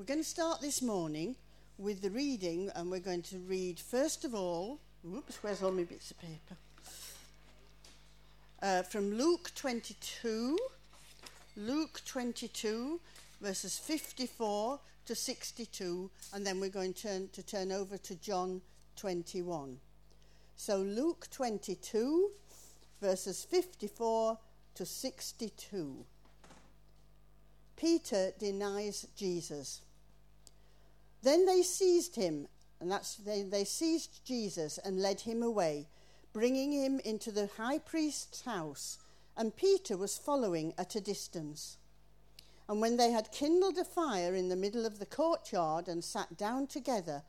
[0.00, 1.36] We're going to start this morning
[1.76, 4.80] with the reading, and we're going to read first of all.
[5.06, 6.56] Oops, where's all my bits of paper?
[8.62, 10.56] Uh, from Luke 22,
[11.58, 12.98] Luke 22,
[13.42, 18.62] verses 54 to 62, and then we're going to turn, to turn over to John
[18.96, 19.76] 21.
[20.56, 22.30] So, Luke 22,
[23.02, 24.38] verses 54
[24.76, 26.06] to 62.
[27.76, 29.82] Peter denies Jesus.
[31.22, 32.48] Then they seized him,
[32.80, 35.88] and that's they, they seized Jesus and led him away,
[36.32, 38.98] bringing him into the high priest's house,
[39.36, 41.76] and Peter was following at a distance.
[42.68, 46.36] And when they had kindled a fire in the middle of the courtyard and sat
[46.36, 47.22] down together,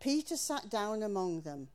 [0.00, 1.68] Peter sat down among them.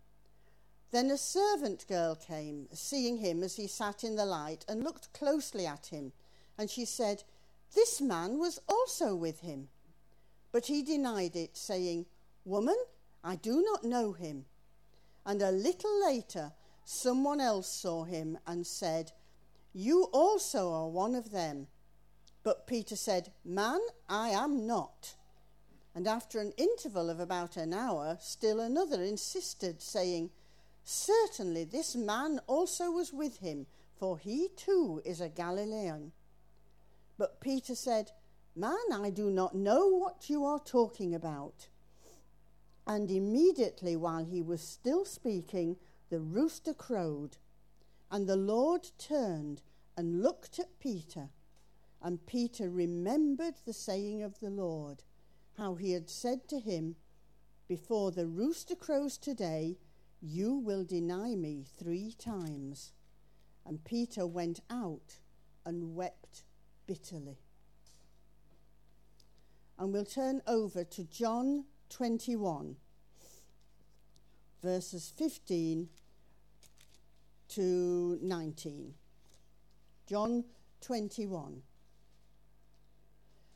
[0.91, 5.13] Then a servant girl came, seeing him as he sat in the light, and looked
[5.13, 6.11] closely at him.
[6.57, 7.23] And she said,
[7.73, 9.69] This man was also with him.
[10.51, 12.05] But he denied it, saying,
[12.45, 12.77] Woman,
[13.23, 14.45] I do not know him.
[15.25, 16.51] And a little later,
[16.83, 19.11] someone else saw him and said,
[19.73, 21.67] You also are one of them.
[22.43, 25.15] But Peter said, Man, I am not.
[25.93, 30.31] And after an interval of about an hour, still another insisted, saying,
[30.83, 33.67] Certainly this man also was with him,
[33.99, 36.11] for he too is a Galilean.
[37.17, 38.11] But Peter said,
[38.55, 41.69] Man, I do not know what you are talking about.
[42.85, 45.77] And immediately, while he was still speaking,
[46.09, 47.37] the rooster crowed.
[48.11, 49.61] And the Lord turned
[49.95, 51.29] and looked at Peter.
[52.01, 55.03] And Peter remembered the saying of the Lord,
[55.57, 56.97] how he had said to him,
[57.69, 59.77] Before the rooster crows today,
[60.19, 62.91] you will deny me three times.
[63.65, 65.19] And Peter went out
[65.65, 66.43] and wept
[66.85, 67.37] bitterly.
[69.81, 72.75] And we'll turn over to John 21,
[74.61, 75.89] verses 15
[77.49, 78.93] to 19.
[80.05, 80.43] John
[80.81, 81.63] 21.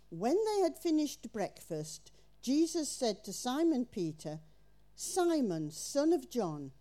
[0.09, 4.39] When they had finished breakfast, Jesus said to Simon Peter,
[4.95, 6.71] Simon, son of John,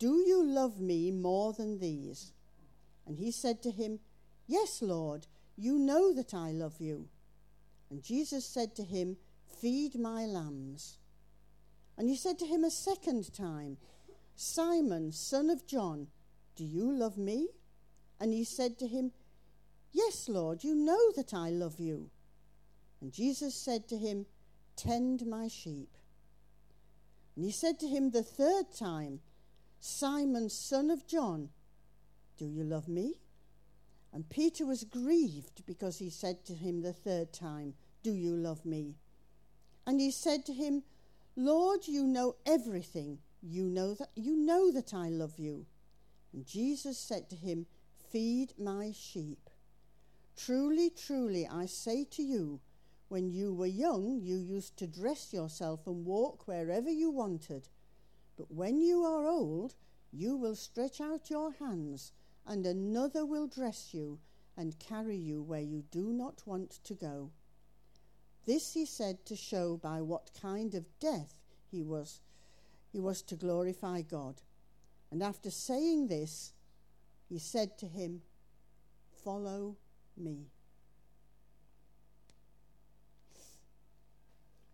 [0.00, 2.32] do you love me more than these?
[3.06, 4.00] And he said to him,
[4.48, 7.06] Yes, Lord, you know that I love you.
[7.90, 9.16] And Jesus said to him,
[9.60, 10.98] Feed my lambs.
[11.98, 13.76] And he said to him a second time,
[14.36, 16.06] Simon, son of John,
[16.56, 17.48] do you love me?
[18.18, 19.12] And he said to him,
[19.92, 22.10] Yes, Lord, you know that I love you.
[23.00, 24.26] And Jesus said to him,
[24.76, 25.90] Tend my sheep.
[27.34, 29.20] And he said to him the third time,
[29.80, 31.48] Simon, son of John,
[32.36, 33.14] do you love me?
[34.12, 38.64] And Peter was grieved because he said to him the third time, Do you love
[38.64, 38.94] me?
[39.86, 40.82] And he said to him,
[41.36, 43.18] Lord, you know everything.
[43.42, 45.66] You know that you know that I love you.
[46.32, 47.66] And Jesus said to him,
[48.10, 49.50] Feed my sheep.
[50.36, 52.60] Truly, truly, I say to you,
[53.08, 57.68] when you were young, you used to dress yourself and walk wherever you wanted.
[58.36, 59.74] But when you are old,
[60.12, 62.12] you will stretch out your hands
[62.46, 64.18] and another will dress you
[64.56, 67.30] and carry you where you do not want to go.
[68.46, 71.34] This he said to show by what kind of death
[71.70, 72.20] he was
[72.92, 74.40] he was to glorify God.
[75.10, 76.52] And after saying this,
[77.28, 78.22] he said to him,
[79.24, 79.76] Follow
[80.16, 80.46] me.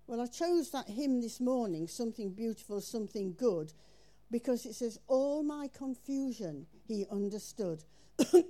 [0.06, 3.72] Well, I chose that hymn this morning, Something Beautiful, Something Good,
[4.30, 7.84] because it says, All my confusion he understood.
[8.32, 8.44] and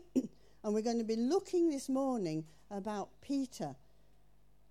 [0.64, 3.74] we're going to be looking this morning about Peter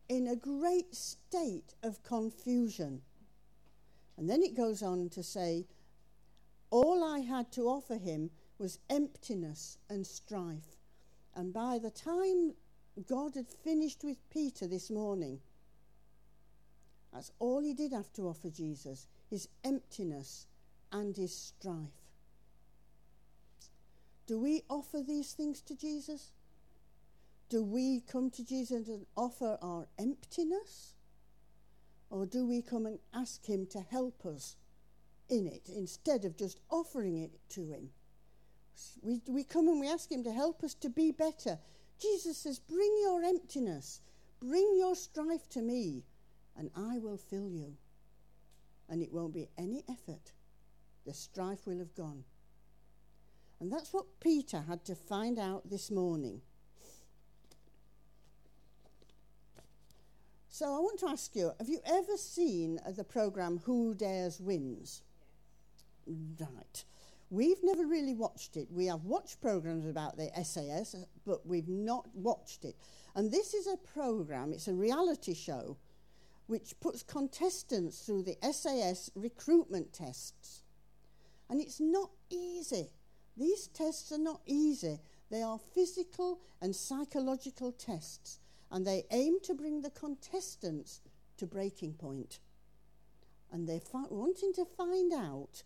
[0.08, 3.02] in a great state of confusion.
[4.18, 5.66] And then it goes on to say,
[6.70, 10.78] All I had to offer him was emptiness and strife.
[11.36, 12.54] And by the time
[13.08, 15.40] God had finished with Peter this morning,
[17.12, 20.48] that's all he did have to offer Jesus his emptiness
[20.92, 22.06] and his strife.
[24.28, 26.32] Do we offer these things to Jesus?
[27.50, 30.94] Do we come to Jesus and offer our emptiness?
[32.10, 34.56] Or do we come and ask Him to help us
[35.30, 37.90] in it instead of just offering it to Him?
[39.02, 41.58] We, we come and we ask Him to help us to be better.
[42.00, 44.02] Jesus says, Bring your emptiness,
[44.40, 46.04] bring your strife to me,
[46.58, 47.74] and I will fill you.
[48.90, 50.34] And it won't be any effort
[51.06, 52.24] the strife will have gone.
[53.60, 56.42] And that's what Peter had to find out this morning.
[60.58, 64.40] So I want to ask you have you ever seen uh, the programme Who Dares
[64.40, 65.02] Wins?
[66.08, 66.86] Right.
[67.30, 68.70] We've never really watched it.
[68.72, 70.96] We have watched programs about the SAS,
[71.28, 72.78] but we've not watched it.
[73.16, 75.76] And this is a program, it's a reality show,
[76.48, 80.64] which puts contestants through the SAS recruitment tests.
[81.50, 82.92] And it's not easy.
[83.36, 85.02] These tests are not easy.
[85.30, 88.40] They are physical and psychological tests,
[88.76, 91.00] and they aim to bring the contestants
[91.38, 92.40] to breaking point.
[93.50, 95.64] And they're fi- wanting to find out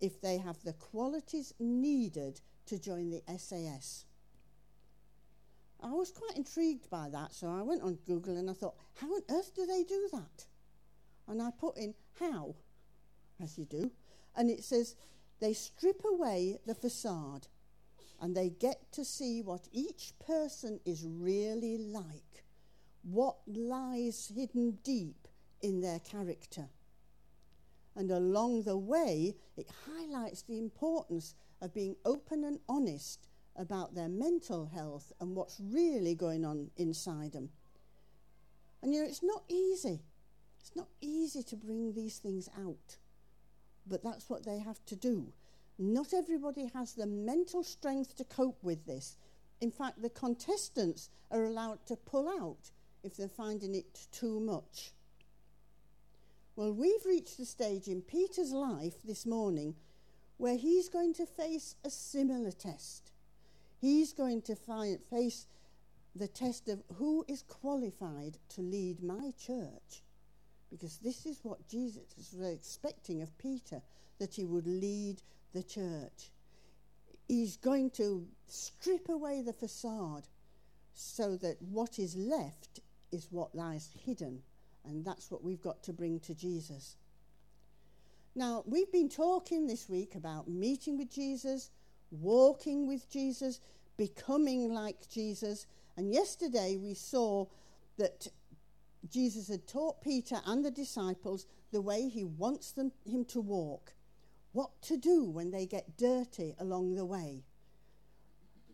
[0.00, 4.04] if they have the qualities needed to join the SAS.
[5.82, 9.08] I was quite intrigued by that, so I went on Google and I thought, how
[9.08, 10.46] on earth do they do that?
[11.26, 12.54] And I put in how,
[13.42, 13.90] as you do,
[14.36, 14.94] and it says
[15.40, 17.48] they strip away the facade
[18.20, 22.44] and they get to see what each person is really like,
[23.02, 25.28] what lies hidden deep
[25.60, 26.68] in their character.
[27.94, 34.08] And along the way, it highlights the importance of being open and honest about their
[34.08, 37.50] mental health and what's really going on inside them.
[38.82, 40.00] And you know, it's not easy.
[40.58, 42.96] It's not easy to bring these things out.
[43.86, 45.32] But that's what they have to do.
[45.78, 49.16] Not everybody has the mental strength to cope with this.
[49.60, 52.70] In fact, the contestants are allowed to pull out
[53.02, 54.92] if they're finding it too much.
[56.54, 59.74] Well, we've reached the stage in Peter's life this morning
[60.36, 63.12] where he's going to face a similar test.
[63.80, 65.46] He's going to find, face
[66.14, 70.02] the test of who is qualified to lead my church.
[70.70, 73.82] Because this is what Jesus was expecting of Peter,
[74.18, 75.22] that he would lead
[75.52, 76.30] the church.
[77.28, 80.28] He's going to strip away the facade
[80.94, 82.71] so that what is left
[83.12, 84.42] is what lies hidden
[84.84, 86.96] and that's what we've got to bring to Jesus.
[88.34, 91.70] Now, we've been talking this week about meeting with Jesus,
[92.10, 93.60] walking with Jesus,
[93.96, 95.66] becoming like Jesus.
[95.96, 97.46] And yesterday we saw
[97.98, 98.28] that
[99.08, 103.92] Jesus had taught Peter and the disciples the way he wants them, him to walk,
[104.52, 107.44] what to do when they get dirty along the way.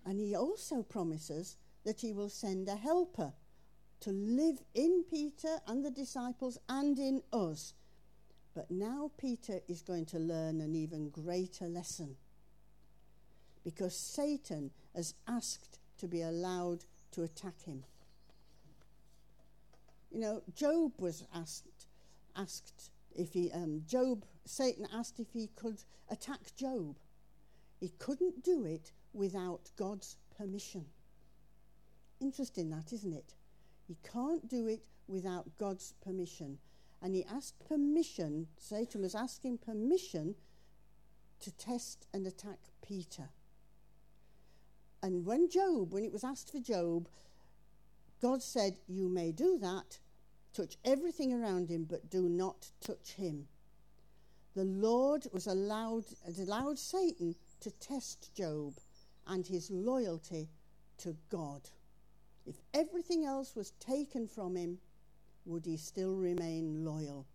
[0.07, 3.33] And he also promises that he will send a helper
[4.01, 7.75] to live in Peter and the disciples and in us.
[8.55, 12.17] But now Peter is going to learn an even greater lesson
[13.65, 17.85] because Satan has asked to be allowed to attack him.
[20.11, 21.87] You know, Job was asked,
[22.35, 26.97] asked if he, um, Job, Satan asked if he could attack Job.
[27.79, 30.87] He couldn't do it without God's permission.
[32.21, 33.35] Interesting that, isn't it?
[33.89, 36.59] He can't do it without God's permission.
[37.01, 40.35] And he asked permission, Satan was asking permission
[41.41, 43.31] to test and attack Peter.
[45.03, 47.09] And when Job, when it was asked for Job,
[48.21, 49.99] God said, You may do that,
[50.53, 53.47] touch everything around him, but do not touch him.
[54.55, 58.75] The Lord was allowed, allowed Satan to test Job
[59.27, 60.49] and his loyalty
[60.99, 61.69] to God.
[62.49, 64.79] If everything else was taken from him,
[65.45, 67.27] would he still remain loyal?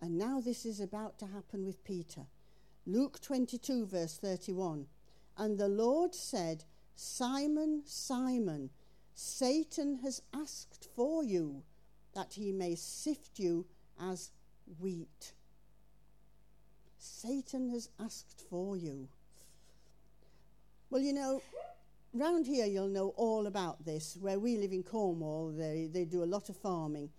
[0.00, 2.22] And now this is about to happen with Peter.
[2.86, 4.86] Luke 22, verse 31.
[5.36, 6.62] And the Lord said,
[6.94, 8.70] Simon, Simon,
[9.14, 11.64] Satan has asked for you
[12.14, 13.66] that he may sift you
[14.00, 14.30] as
[14.78, 15.32] wheat.
[16.96, 19.08] Satan has asked for you.
[20.90, 21.42] Well, you know,
[22.12, 24.16] round here you'll know all about this.
[24.20, 27.10] Where we live in Cornwall, they, they do a lot of farming.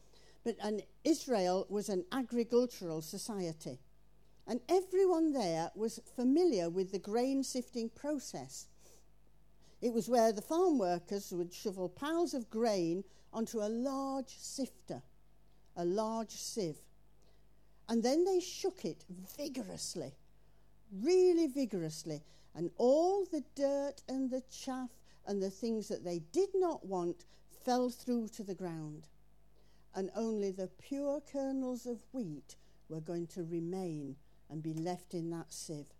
[0.43, 3.79] But and Israel was an agricultural society.
[4.47, 8.67] And everyone there was familiar with the grain sifting process.
[9.81, 15.01] It was where the farm workers would shovel piles of grain onto a large sifter,
[15.75, 16.79] a large sieve.
[17.87, 19.05] And then they shook it
[19.37, 20.13] vigorously,
[20.91, 22.21] really vigorously,
[22.55, 24.89] and all the dirt and the chaff
[25.25, 27.25] and the things that they did not want
[27.63, 29.07] fell through to the ground.
[29.95, 32.55] And only the pure kernels of wheat
[32.89, 34.15] were going to remain
[34.49, 35.93] and be left in that sieve.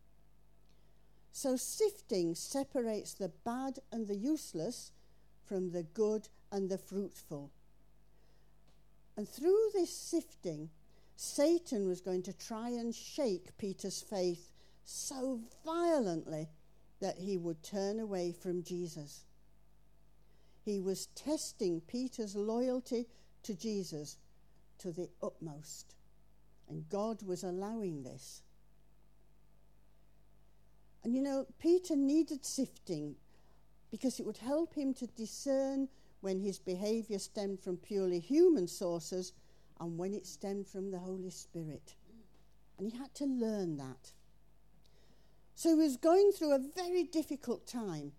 [1.32, 4.92] So, sifting separates the bad and the useless
[5.46, 7.52] from the good and the fruitful.
[9.16, 10.70] And through this sifting,
[11.16, 14.52] Satan was going to try and shake Peter's faith
[14.90, 16.50] so violently
[17.00, 19.24] that he would turn away from Jesus.
[20.66, 23.08] He was testing Peter's loyalty
[23.44, 24.18] to Jesus
[24.80, 25.96] to the utmost.
[26.68, 28.42] And God was allowing this.
[31.04, 33.16] And you know, Peter needed sifting
[33.92, 35.88] because it would help him to discern
[36.22, 39.34] when his behavior stemmed from purely human sources
[39.80, 41.96] and when it stemmed from the Holy Spirit.
[42.78, 44.12] And he had to learn that.
[45.60, 48.14] So he was going through a very difficult time,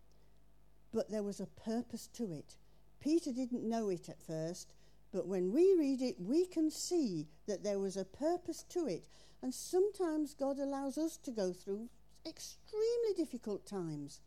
[0.92, 2.56] but there was a purpose to it.
[3.00, 4.74] Peter didn't know it at first,
[5.10, 9.08] but when we read it, we can see that there was a purpose to it.
[9.40, 11.88] And sometimes God allows us to go through
[12.26, 14.20] extremely difficult times,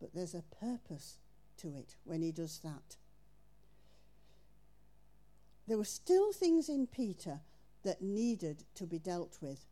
[0.00, 1.18] but there's a purpose
[1.56, 2.94] to it when He does that.
[5.66, 7.40] There were still things in Peter
[7.82, 9.66] that needed to be dealt with,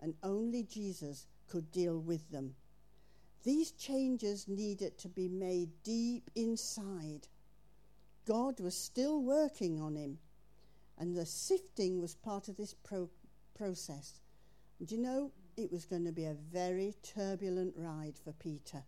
[0.00, 2.54] and only Jesus could deal with them.
[3.42, 7.28] These changes needed to be made deep inside.
[8.26, 10.18] God was still working on him,
[10.98, 13.10] and the sifting was part of this pro-
[13.56, 14.20] process.
[14.78, 18.82] And you know, it was going to be a very turbulent ride for Peter.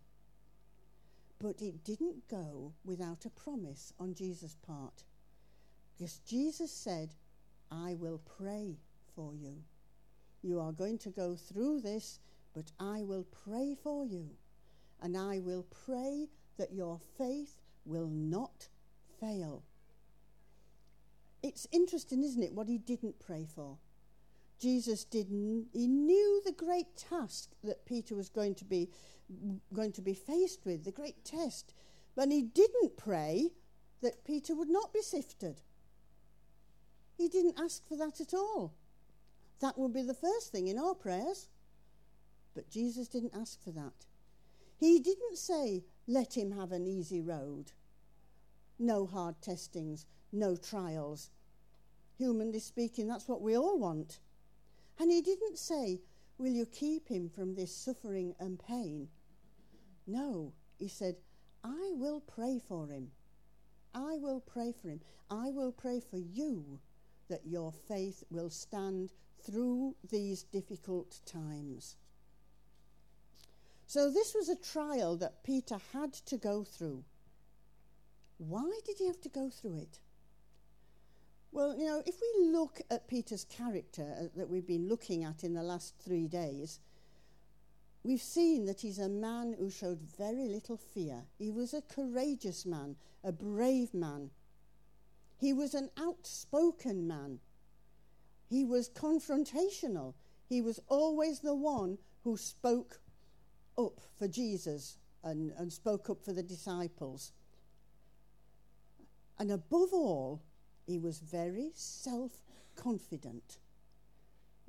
[1.39, 5.03] But it didn't go without a promise on Jesus' part.
[5.97, 7.15] Because Jesus said,
[7.71, 8.77] I will pray
[9.15, 9.63] for you.
[10.41, 12.19] You are going to go through this,
[12.53, 14.29] but I will pray for you.
[15.01, 18.69] And I will pray that your faith will not
[19.19, 19.63] fail.
[21.41, 23.77] It's interesting, isn't it, what he didn't pray for?
[24.59, 28.89] Jesus didn't, he knew the great task that Peter was going to be
[29.73, 31.73] going to be faced with, the great test.
[32.15, 33.49] But he didn't pray
[34.01, 35.61] that Peter would not be sifted.
[37.17, 38.73] He didn't ask for that at all.
[39.59, 41.47] That would be the first thing in our prayers.
[42.55, 44.05] But Jesus didn't ask for that.
[44.77, 47.71] He didn't say, let him have an easy road.
[48.77, 51.29] No hard testings, no trials.
[52.17, 54.19] Humanly speaking, that's what we all want.
[54.99, 56.01] And he didn't say,
[56.37, 59.07] Will you keep him from this suffering and pain?
[60.07, 61.15] No, he said,
[61.63, 63.11] I will pray for him.
[63.93, 65.01] I will pray for him.
[65.29, 66.79] I will pray for you
[67.29, 69.13] that your faith will stand
[69.45, 71.95] through these difficult times.
[73.85, 77.03] So, this was a trial that Peter had to go through.
[78.37, 79.99] Why did he have to go through it?
[81.51, 85.43] Well, you know, if we look at Peter's character uh, that we've been looking at
[85.43, 86.79] in the last three days,
[88.03, 91.23] we've seen that he's a man who showed very little fear.
[91.37, 94.31] He was a courageous man, a brave man.
[95.37, 97.39] He was an outspoken man.
[98.49, 100.15] He was confrontational.
[100.49, 102.99] He was always the one who spoke
[103.77, 107.31] up for Jesus and, and spoke up for the disciples.
[109.39, 110.41] And above all,
[110.85, 112.31] he was very self
[112.75, 113.57] confident.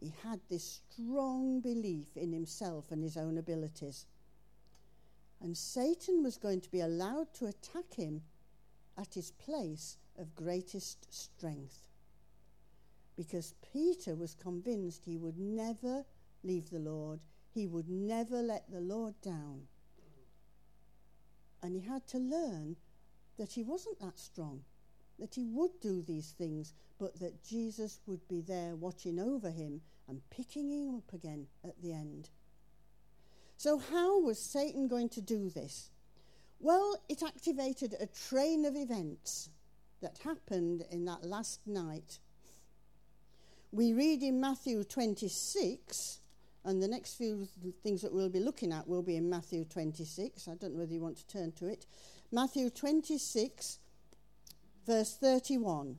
[0.00, 4.06] He had this strong belief in himself and his own abilities.
[5.40, 8.22] And Satan was going to be allowed to attack him
[8.96, 11.80] at his place of greatest strength.
[13.16, 16.04] Because Peter was convinced he would never
[16.42, 17.20] leave the Lord,
[17.54, 19.62] he would never let the Lord down.
[21.62, 22.76] And he had to learn
[23.38, 24.64] that he wasn't that strong
[25.18, 29.80] that he would do these things, but that Jesus would be there watching over him
[30.08, 32.30] and picking him up again at the end.
[33.56, 35.90] So, how was Satan going to do this?
[36.60, 39.50] Well, it activated a train of events
[40.02, 42.18] that happened in that last night.
[43.70, 46.20] We read in Matthew 26,
[46.64, 47.46] and the next few
[47.82, 50.48] things that we'll be looking at will be in Matthew 26.
[50.48, 51.86] I don't know whether you want to turn to it.
[52.32, 53.78] Matthew 26,
[54.86, 55.98] verse 31.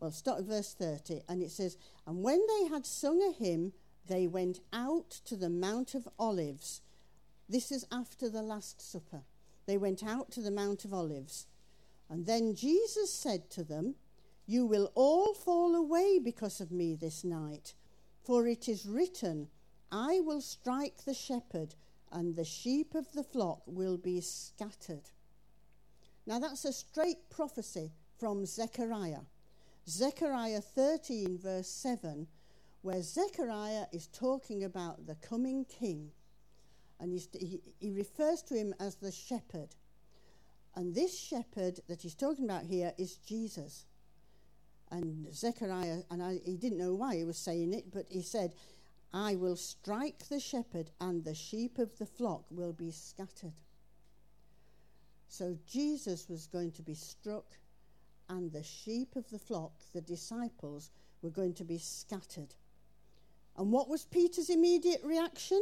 [0.00, 3.72] Well, start at verse 30, and it says, And when they had sung a hymn,
[4.08, 6.80] they went out to the Mount of Olives.
[7.48, 9.22] This is after the Last Supper.
[9.66, 11.46] They went out to the Mount of Olives.
[12.08, 13.94] And then Jesus said to them,
[14.46, 17.74] You will all fall away because of me this night,
[18.24, 19.48] for it is written,
[19.90, 21.74] I will strike the shepherd,
[22.10, 25.10] and the sheep of the flock will be scattered.
[26.26, 29.22] Now, that's a straight prophecy from Zechariah.
[29.88, 32.28] Zechariah 13, verse 7,
[32.82, 36.12] where Zechariah is talking about the coming king.
[37.00, 39.74] And he, he refers to him as the shepherd.
[40.76, 43.86] And this shepherd that he's talking about here is Jesus.
[44.92, 48.54] And Zechariah, and I, he didn't know why he was saying it, but he said,
[49.12, 53.54] I will strike the shepherd, and the sheep of the flock will be scattered.
[55.28, 57.56] So Jesus was going to be struck
[58.28, 62.54] and the sheep of the flock, the disciples, were going to be scattered.
[63.56, 65.60] And what was Peter's immediate reaction?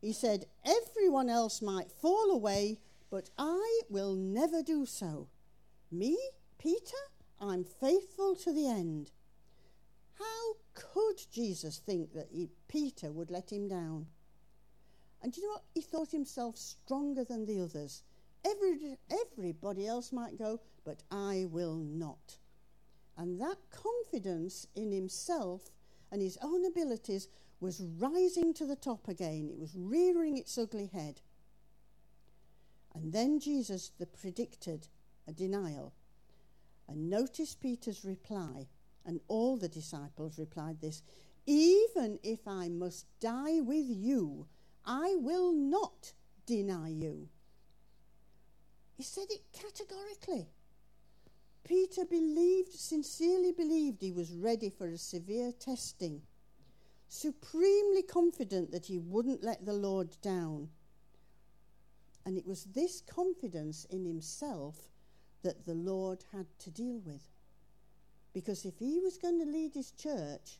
[0.00, 2.78] He said, Everyone else might fall away,
[3.10, 5.28] but I will never do so.
[5.90, 6.16] Me,
[6.58, 7.09] Peter?
[7.40, 9.10] I'm faithful to the end.
[10.18, 14.06] How could Jesus think that he, Peter would let him down?
[15.22, 15.64] And do you know what?
[15.74, 18.02] He thought himself stronger than the others.
[18.44, 22.38] Every, everybody else might go, but I will not.
[23.16, 25.70] And that confidence in himself
[26.10, 27.28] and his own abilities
[27.60, 29.48] was rising to the top again.
[29.50, 31.20] It was rearing its ugly head.
[32.94, 34.88] And then Jesus the predicted
[35.28, 35.92] a denial.
[36.90, 38.66] And notice Peter's reply,
[39.06, 41.02] and all the disciples replied this
[41.46, 44.48] Even if I must die with you,
[44.84, 46.12] I will not
[46.46, 47.28] deny you.
[48.96, 50.48] He said it categorically.
[51.62, 56.22] Peter believed, sincerely believed, he was ready for a severe testing,
[57.06, 60.70] supremely confident that he wouldn't let the Lord down.
[62.26, 64.89] And it was this confidence in himself
[65.42, 67.22] that the Lord had to deal with.
[68.32, 70.58] Because if he was going to lead his church,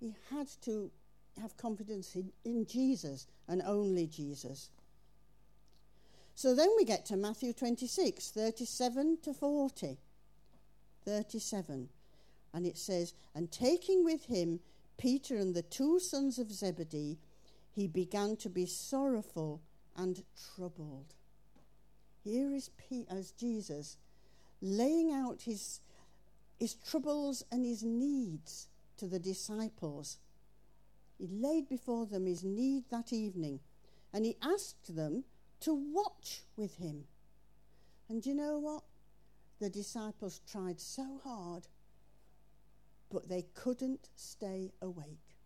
[0.00, 0.90] he had to
[1.40, 4.70] have confidence in, in Jesus and only Jesus.
[6.34, 9.98] So then we get to Matthew 26, 37 to 40.
[11.04, 11.88] 37.
[12.54, 14.60] And it says, And taking with him
[14.98, 17.18] Peter and the two sons of Zebedee,
[17.74, 19.60] he began to be sorrowful
[19.96, 20.22] and
[20.54, 21.14] troubled.
[22.28, 22.68] Here is
[23.10, 23.96] as Jesus
[24.60, 25.80] laying out his,
[26.60, 28.68] his troubles and his needs
[28.98, 30.18] to the disciples.
[31.18, 33.60] He laid before them his need that evening
[34.12, 35.24] and he asked them
[35.60, 37.04] to watch with him.
[38.10, 38.82] And you know what?
[39.58, 41.66] The disciples tried so hard,
[43.10, 45.36] but they couldn't stay awake.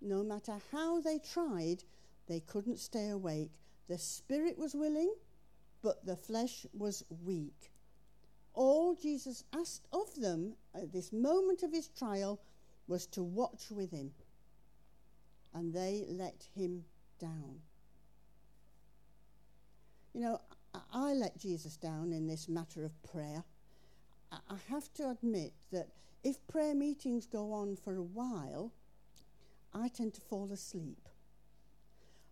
[0.00, 1.82] No matter how they tried,
[2.28, 3.50] they couldn't stay awake.
[3.88, 5.12] The spirit was willing,
[5.84, 7.70] but the flesh was weak.
[8.54, 12.40] All Jesus asked of them at this moment of his trial
[12.88, 14.10] was to watch with him.
[15.52, 16.84] And they let him
[17.20, 17.60] down.
[20.14, 20.40] You know,
[20.92, 23.44] I let Jesus down in this matter of prayer.
[24.32, 25.88] I have to admit that
[26.24, 28.72] if prayer meetings go on for a while,
[29.74, 31.03] I tend to fall asleep.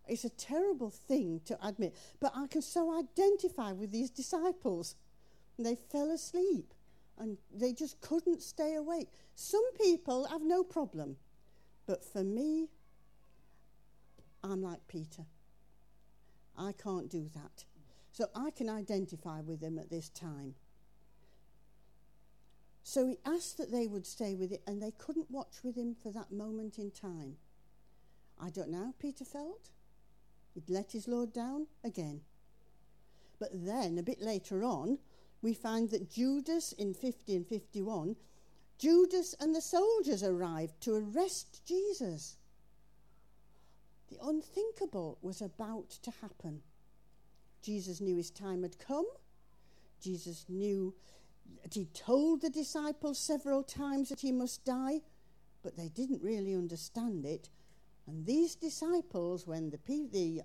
[0.07, 4.95] It's a terrible thing to admit, but I can so identify with these disciples.
[5.57, 6.73] They fell asleep
[7.17, 9.07] and they just couldn't stay awake.
[9.35, 11.17] Some people have no problem,
[11.85, 12.67] but for me,
[14.43, 15.25] I'm like Peter.
[16.57, 17.65] I can't do that.
[18.11, 20.55] So I can identify with them at this time.
[22.83, 25.95] So he asked that they would stay with it, and they couldn't watch with him
[25.95, 27.37] for that moment in time.
[28.39, 29.69] I don't know how Peter felt.
[30.53, 32.21] He'd let his Lord down again.
[33.39, 34.99] But then, a bit later on,
[35.41, 38.15] we find that Judas in 50 and 51,
[38.77, 42.37] Judas and the soldiers arrived to arrest Jesus.
[44.09, 46.61] The unthinkable was about to happen.
[47.61, 49.05] Jesus knew his time had come.
[50.01, 50.93] Jesus knew
[51.63, 55.01] that he told the disciples several times that he must die,
[55.63, 57.49] but they didn't really understand it
[58.07, 59.79] and these disciples, when the,
[60.11, 60.41] the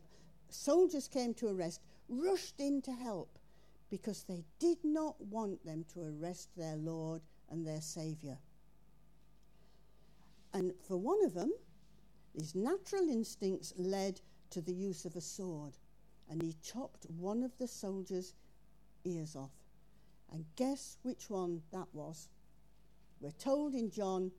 [0.49, 3.39] soldiers came to arrest, rushed in to help
[3.91, 8.39] because they did not want them to arrest their Lord and their Saviour.
[10.53, 11.53] And for one of them,
[12.35, 15.73] his natural instincts led to the use of a sword,
[16.31, 18.35] and he chopped one of the soldiers'
[19.05, 19.51] ears off.
[20.33, 22.29] And guess which one that was?
[23.21, 24.31] We're told in John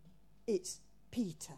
[0.48, 0.80] it's
[1.12, 1.56] Peter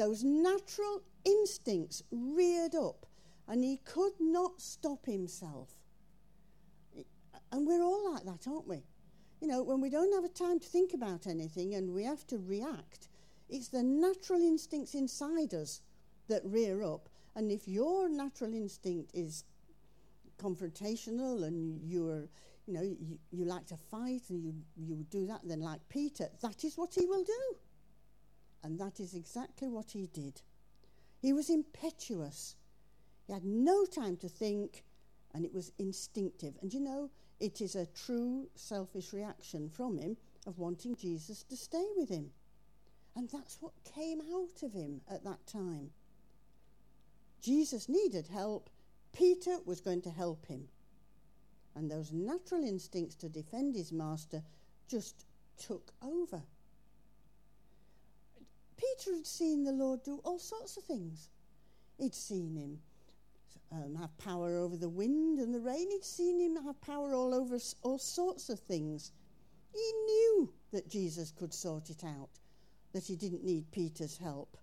[0.00, 3.04] those natural instincts reared up,
[3.46, 5.68] and he could not stop himself.
[7.52, 8.82] And we're all like that, aren't we?
[9.42, 12.26] You know, when we don't have a time to think about anything and we have
[12.28, 13.08] to react,
[13.50, 15.82] it's the natural instincts inside us
[16.28, 17.10] that rear up.
[17.36, 19.44] And if your natural instinct is
[20.38, 22.30] confrontational and you're,
[22.66, 26.28] you know, you, you like to fight and you, you do that, then like Peter,
[26.40, 27.56] that is what he will do.
[28.62, 30.42] And that is exactly what he did.
[31.20, 32.56] He was impetuous.
[33.26, 34.84] He had no time to think,
[35.34, 36.54] and it was instinctive.
[36.60, 41.56] And you know, it is a true selfish reaction from him of wanting Jesus to
[41.56, 42.30] stay with him.
[43.16, 45.90] And that's what came out of him at that time.
[47.40, 48.70] Jesus needed help.
[49.12, 50.68] Peter was going to help him.
[51.74, 54.42] and those natural instincts to defend his master
[54.88, 55.24] just
[55.56, 56.42] took over.
[58.80, 61.28] Peter had seen the Lord do all sorts of things.
[61.98, 62.78] He'd seen him
[63.72, 65.90] um, have power over the wind and the rain.
[65.90, 69.12] He'd seen him have power all over all sorts of things.
[69.72, 72.30] He knew that Jesus could sort it out,
[72.92, 74.56] that he didn't need Peter's help.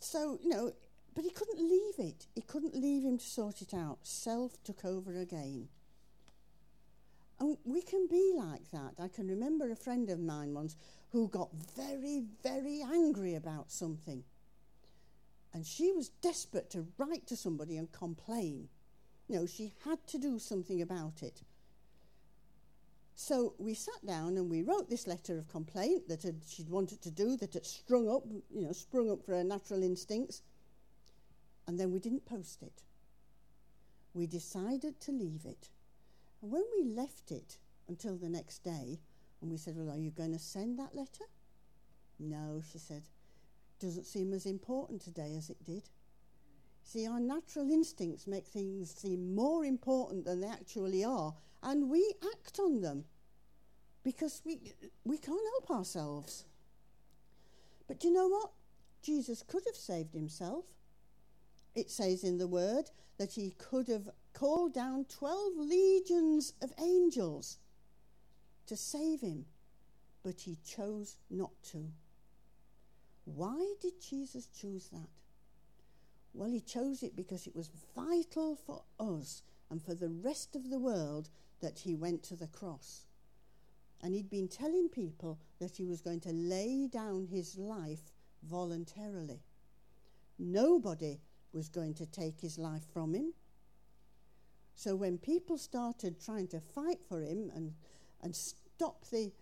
[0.00, 0.72] So, you know,
[1.14, 2.26] but he couldn't leave it.
[2.34, 3.98] He couldn't leave him to sort it out.
[4.02, 5.68] Self took over again.
[7.40, 8.94] And we can be like that.
[8.98, 10.76] I can remember a friend of mine once
[11.12, 14.24] who got very, very angry about something.
[15.54, 18.68] And she was desperate to write to somebody and complain.
[19.28, 21.42] No, she had to do something about it.
[23.14, 27.02] So we sat down and we wrote this letter of complaint that had, she'd wanted
[27.02, 28.22] to do, that had sprung up,
[28.54, 30.42] you know, sprung up for her natural instincts.
[31.66, 32.82] And then we didn't post it.
[34.14, 35.68] We decided to leave it.
[36.42, 39.00] And when we left it until the next day,
[39.40, 41.24] and we said, Well, are you going to send that letter?
[42.18, 43.02] No, she said.
[43.80, 45.88] Doesn't seem as important today as it did.
[46.82, 52.14] See, our natural instincts make things seem more important than they actually are, and we
[52.32, 53.04] act on them
[54.02, 54.72] because we,
[55.04, 56.46] we can't help ourselves.
[57.86, 58.50] But do you know what?
[59.02, 60.64] Jesus could have saved himself.
[61.74, 67.58] It says in the word that he could have called down 12 legions of angels
[68.66, 69.44] to save him,
[70.22, 71.90] but he chose not to.
[73.24, 75.08] Why did Jesus choose that?
[76.34, 80.70] Well, he chose it because it was vital for us and for the rest of
[80.70, 83.06] the world that he went to the cross.
[84.00, 88.12] And he'd been telling people that he was going to lay down his life
[88.48, 89.40] voluntarily.
[90.38, 91.18] Nobody
[91.52, 93.32] was going to take his life from him.
[94.78, 97.74] So when people started trying to fight for him and,
[98.22, 99.32] and stop the,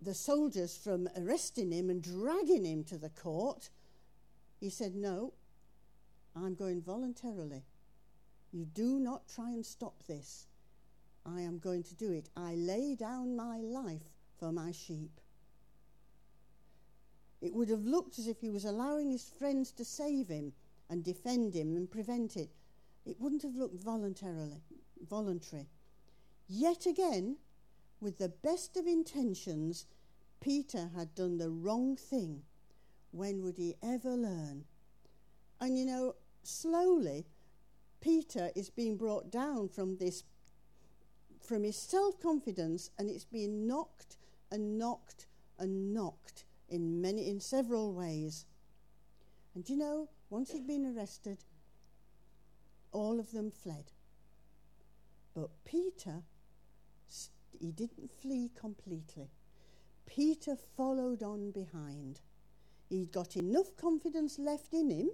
[0.00, 3.68] the soldiers from arresting him and dragging him to the court,
[4.60, 5.32] he said, No,
[6.36, 7.64] I'm going voluntarily.
[8.52, 10.46] You do not try and stop this.
[11.26, 12.28] I am going to do it.
[12.36, 15.20] I lay down my life for my sheep.
[17.40, 20.52] It would have looked as if he was allowing his friends to save him
[20.88, 22.50] and defend him and prevent it.
[23.04, 24.62] It wouldn't have looked voluntarily,
[25.08, 25.68] voluntary.
[26.48, 27.36] Yet again,
[28.00, 29.86] with the best of intentions,
[30.40, 32.42] Peter had done the wrong thing.
[33.12, 34.64] When would he ever learn?
[35.60, 37.26] And you know, slowly,
[38.00, 40.24] Peter is being brought down from this,
[41.42, 44.16] from his self confidence, and it's being knocked
[44.50, 45.26] and knocked
[45.58, 48.46] and knocked in many, in several ways.
[49.54, 51.38] And you know, once he'd been arrested,
[52.92, 53.92] all of them fled.
[55.34, 56.22] But Peter
[57.60, 59.28] he didn't flee completely.
[60.06, 62.20] Peter followed on behind.
[62.88, 65.10] He'd got enough confidence left in him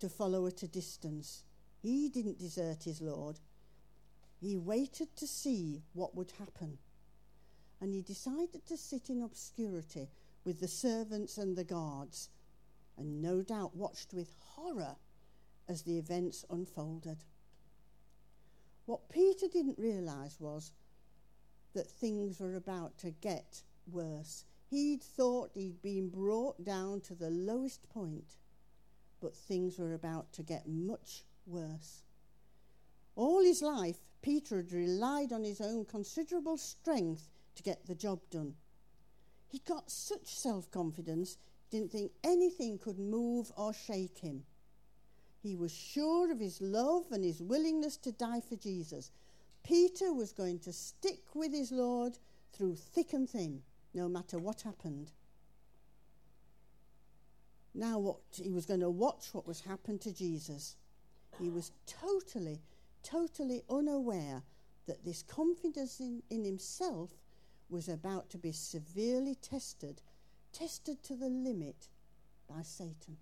[0.00, 1.44] to follow at a distance.
[1.80, 3.38] He didn't desert his Lord.
[4.40, 6.78] He waited to see what would happen.
[7.80, 10.08] And he decided to sit in obscurity
[10.44, 12.28] with the servants and the guards,
[12.98, 14.96] and no doubt watched with horror
[15.68, 17.24] as the events unfolded.
[18.86, 20.72] What Peter didn't realize was
[21.74, 24.44] that things were about to get worse.
[24.68, 28.36] He'd thought he'd been brought down to the lowest point,
[29.20, 32.02] but things were about to get much worse.
[33.16, 38.20] All his life, Peter had relied on his own considerable strength to get the job
[38.30, 38.54] done.
[39.48, 41.38] He'd got such self confidence,
[41.70, 44.44] didn't think anything could move or shake him.
[45.46, 49.12] He was sure of his love and his willingness to die for Jesus,
[49.62, 52.18] Peter was going to stick with his Lord
[52.52, 53.62] through thick and thin,
[53.94, 55.12] no matter what happened.
[57.74, 60.74] Now, what he was going to watch what was happened to Jesus.
[61.38, 62.60] He was totally,
[63.04, 64.42] totally unaware
[64.88, 67.10] that this confidence in, in himself
[67.68, 70.02] was about to be severely tested,
[70.52, 71.86] tested to the limit
[72.48, 73.18] by Satan.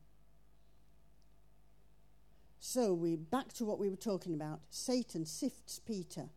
[2.67, 4.61] So we back to what we were talking about.
[4.71, 6.31] Satan sifts Peter.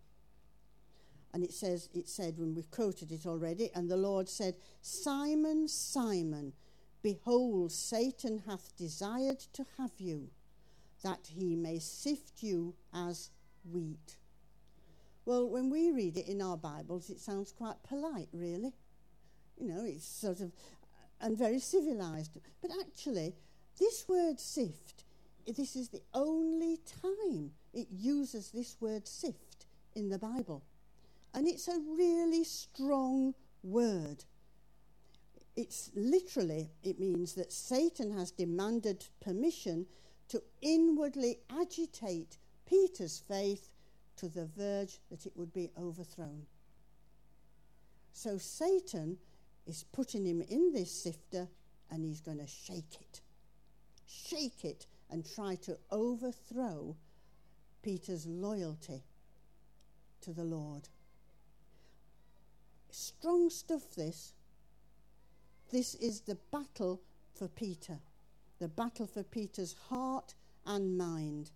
[1.33, 5.69] And it says, it said when we've quoted it already, and the Lord said, Simon,
[5.69, 6.51] Simon,
[7.01, 10.29] behold, Satan hath desired to have you,
[11.01, 13.31] that he may sift you as
[13.71, 14.17] wheat.
[15.23, 18.73] Well, when we read it in our Bibles, it sounds quite polite, really.
[19.57, 20.51] You know, it's sort of,
[21.21, 22.37] and very civilized.
[22.61, 23.33] But actually,
[23.79, 25.05] this word sift
[25.55, 30.63] this is the only time it uses this word sift in the Bible.
[31.33, 33.33] And it's a really strong
[33.63, 34.25] word.
[35.55, 39.85] It's literally, it means that Satan has demanded permission
[40.29, 43.69] to inwardly agitate Peter's faith
[44.17, 46.45] to the verge that it would be overthrown.
[48.11, 49.17] So Satan
[49.65, 51.47] is putting him in this sifter
[51.89, 53.21] and he's going to shake it.
[54.05, 56.95] Shake it and try to overthrow
[57.81, 59.03] Peter's loyalty
[60.21, 60.89] to the Lord.
[62.89, 64.33] Strong stuff, this.
[65.71, 67.01] This is the battle
[67.33, 67.99] for Peter,
[68.59, 70.33] the battle for Peter's heart
[70.65, 71.51] and mind.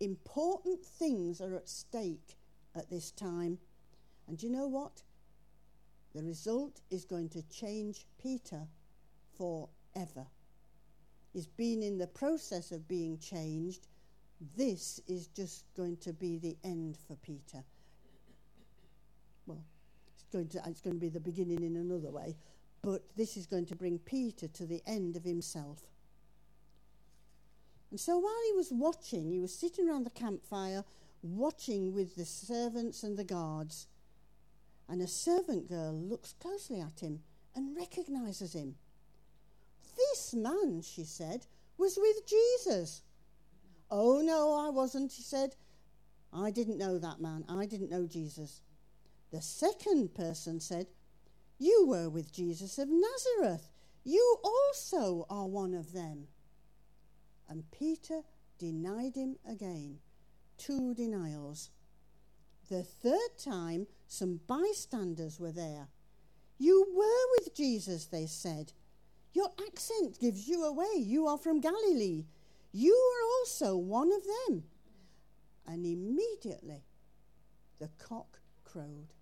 [0.00, 2.36] Important things are at stake
[2.74, 3.58] at this time.
[4.26, 5.02] And you know what?
[6.14, 8.66] The result is going to change Peter
[9.36, 10.26] forever.
[11.38, 13.86] He's been in the process of being changed.
[14.56, 17.62] This is just going to be the end for Peter.
[19.46, 19.62] Well,
[20.12, 22.34] it's going to, it's going to be the beginning in another way,
[22.82, 25.78] but this is going to bring Peter to the end of himself.
[27.92, 30.82] And so while he was watching, he was sitting around the campfire,
[31.22, 33.86] watching with the servants and the guards.
[34.88, 37.20] And a servant girl looks closely at him
[37.54, 38.74] and recognizes him.
[39.98, 43.02] This man, she said, was with Jesus.
[43.90, 45.56] Oh, no, I wasn't, he said.
[46.32, 47.44] I didn't know that man.
[47.48, 48.62] I didn't know Jesus.
[49.32, 50.86] The second person said,
[51.58, 53.70] You were with Jesus of Nazareth.
[54.04, 56.28] You also are one of them.
[57.48, 58.22] And Peter
[58.58, 59.98] denied him again.
[60.58, 61.70] Two denials.
[62.70, 65.88] The third time, some bystanders were there.
[66.58, 68.72] You were with Jesus, they said.
[69.32, 70.96] Your accent gives you away.
[70.96, 72.24] You are from Galilee.
[72.72, 74.64] You are also one of them.
[75.66, 76.84] And immediately
[77.78, 79.14] the cock crowed.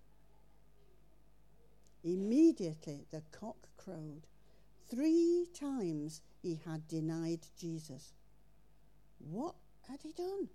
[2.03, 4.27] Immediately the cock crowed.
[4.89, 8.13] Three times he had denied Jesus.
[9.19, 9.55] What
[9.89, 10.49] had he done?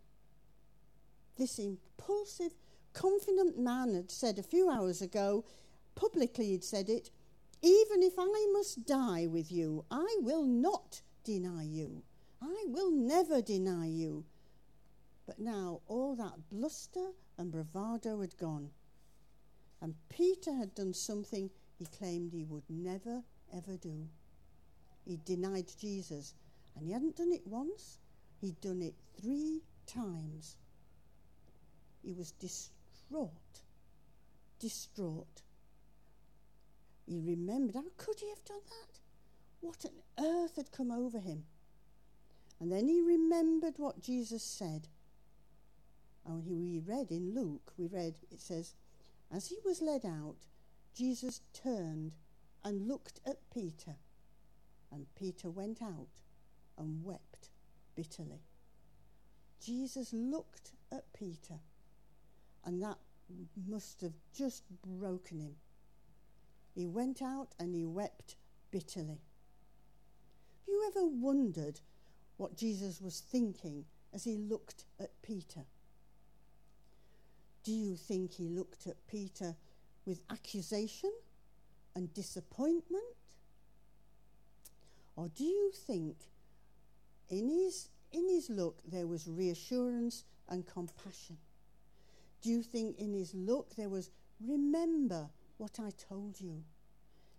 [1.36, 2.52] This impulsive,
[2.92, 5.44] confident man had said a few hours ago,
[5.94, 7.10] publicly he'd said it,
[7.62, 12.03] even if I must die with you, I will not deny you.
[12.42, 14.25] I will never deny you.
[15.27, 18.70] But now all that bluster and bravado had gone.
[19.81, 23.22] And Peter had done something he claimed he would never,
[23.53, 24.09] ever do.
[25.05, 26.35] He denied Jesus.
[26.77, 27.98] And he hadn't done it once,
[28.40, 30.57] he'd done it three times.
[32.03, 33.62] He was distraught.
[34.59, 35.42] Distraught.
[37.06, 38.98] He remembered, how could he have done that?
[39.60, 41.44] What on earth had come over him?
[42.60, 44.88] And then he remembered what Jesus said.
[46.24, 48.74] And we read in Luke, we read, it says,
[49.32, 50.36] As he was led out,
[50.94, 52.12] Jesus turned
[52.64, 53.96] and looked at Peter.
[54.92, 56.06] And Peter went out
[56.78, 57.50] and wept
[57.96, 58.42] bitterly.
[59.64, 61.60] Jesus looked at Peter,
[62.64, 62.98] and that
[63.68, 64.64] must have just
[64.98, 65.54] broken him.
[66.74, 68.37] He went out and he wept
[68.70, 69.20] bitterly.
[70.61, 71.80] Have you ever wondered
[72.37, 75.64] what Jesus was thinking as he looked at Peter?
[77.64, 79.54] Do you think he looked at Peter
[80.04, 81.12] with accusation
[81.94, 83.04] and disappointment?
[85.14, 86.16] Or do you think
[87.28, 91.37] in his, in his look there was reassurance and compassion?
[92.40, 94.11] Do you think in his look there was
[94.44, 95.28] remember
[95.62, 96.64] what I told you.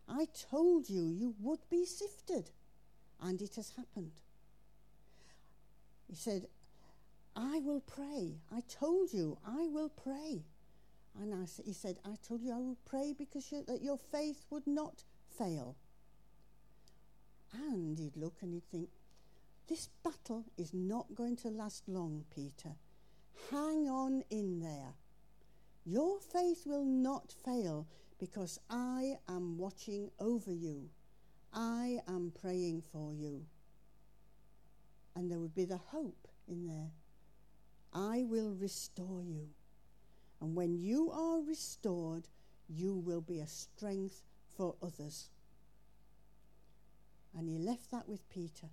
[0.08, 2.50] I told you you would be sifted,
[3.22, 4.14] and it has happened.
[6.08, 6.48] He said,
[7.36, 8.36] I will pray.
[8.50, 10.44] I told you I will pray.
[11.22, 14.46] And I, he said, I told you I will pray because you, that your faith
[14.50, 15.04] would not
[15.38, 15.76] fail.
[17.54, 18.90] And he'd look and he'd think,
[19.68, 22.76] this battle is not going to last long, Peter.
[23.52, 24.94] Hang on in there.
[25.86, 27.86] Your faith will not fail
[28.24, 30.88] because I am watching over you.
[31.54, 33.42] I am praying for you.
[35.14, 36.92] And there would be the hope in there.
[37.92, 39.50] I will restore you.
[40.40, 42.30] And when you are restored,
[42.70, 44.24] you will be a strength
[44.56, 45.28] for others.
[47.38, 48.70] And he left that with Peter.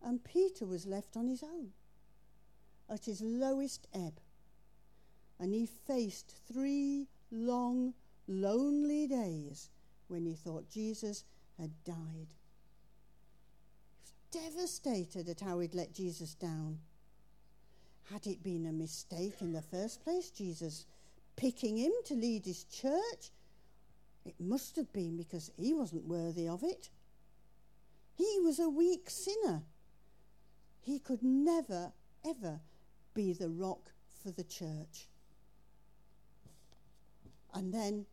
[0.00, 1.70] And Peter was left on his own
[2.88, 4.20] at his lowest ebb.
[5.40, 7.94] And he faced three long
[8.30, 9.68] lonely days
[10.08, 11.24] when he thought Jesus
[11.58, 12.28] had died.
[14.32, 16.78] He was devastated at how he'd let Jesus down.
[18.10, 20.86] Had it been a mistake in the first place, Jesus
[21.36, 23.30] picking him to lead his church?
[24.24, 26.90] It must have been because he wasn't worthy of it.
[28.16, 29.62] He was a weak sinner.
[30.82, 31.92] He could never,
[32.24, 32.60] ever
[33.14, 35.08] be the rock for the church.
[37.54, 38.06] And then,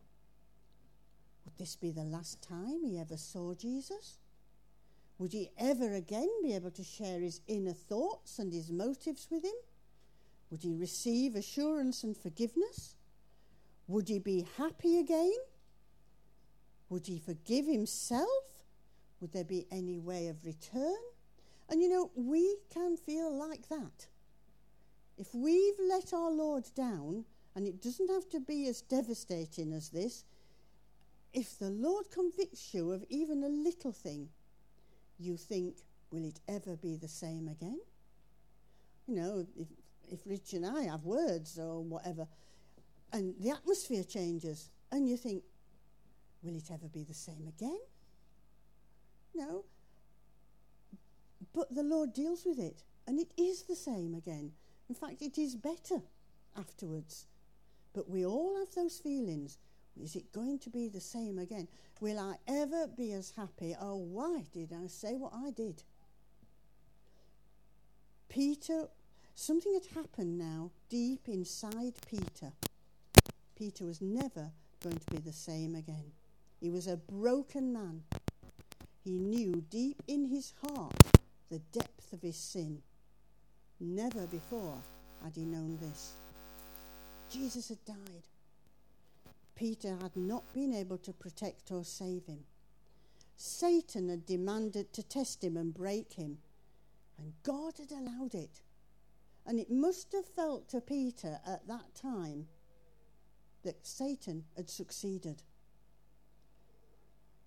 [1.58, 4.18] this be the last time he ever saw Jesus?
[5.18, 9.44] Would he ever again be able to share his inner thoughts and his motives with
[9.44, 9.56] him?
[10.50, 12.94] Would he receive assurance and forgiveness?
[13.88, 15.34] Would he be happy again?
[16.88, 18.28] Would he forgive himself?
[19.20, 20.96] Would there be any way of return?
[21.68, 24.06] And you know, we can feel like that.
[25.18, 29.88] If we've let our Lord down, and it doesn't have to be as devastating as
[29.88, 30.24] this,
[31.32, 34.28] if the Lord convicts you of even a little thing,
[35.18, 35.76] you think,
[36.10, 37.80] will it ever be the same again?
[39.06, 39.68] You know, if,
[40.10, 42.26] if Rich and I have words or whatever,
[43.12, 45.42] and the atmosphere changes, and you think,
[46.42, 47.78] will it ever be the same again?
[49.34, 49.64] No.
[51.54, 54.52] But the Lord deals with it, and it is the same again.
[54.88, 56.02] In fact, it is better
[56.56, 57.26] afterwards.
[57.94, 59.58] But we all have those feelings.
[60.02, 61.68] Is it going to be the same again?
[62.00, 63.74] Will I ever be as happy?
[63.80, 65.82] Oh, why did I say what I did?
[68.28, 68.88] Peter,
[69.34, 72.52] something had happened now deep inside Peter.
[73.56, 74.50] Peter was never
[74.82, 76.12] going to be the same again.
[76.60, 78.02] He was a broken man.
[79.02, 80.92] He knew deep in his heart
[81.50, 82.82] the depth of his sin.
[83.80, 84.78] Never before
[85.22, 86.12] had he known this.
[87.30, 88.22] Jesus had died.
[89.58, 92.44] Peter had not been able to protect or save him.
[93.36, 96.38] Satan had demanded to test him and break him,
[97.18, 98.62] and God had allowed it.
[99.44, 102.46] And it must have felt to Peter at that time
[103.64, 105.42] that Satan had succeeded.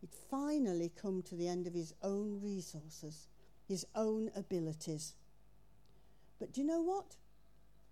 [0.02, 3.30] He'd finally come to the end of his own resources,
[3.70, 5.14] his own abilities.
[6.40, 7.16] But do you know what?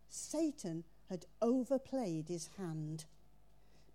[0.10, 3.06] Satan had overplayed his hand.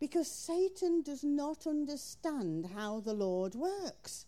[0.01, 4.27] Because Satan does not understand how the Lord works.